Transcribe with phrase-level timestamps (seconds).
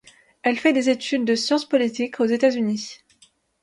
[0.41, 3.03] Elle fait des études de sciences politiques aux États-Unis.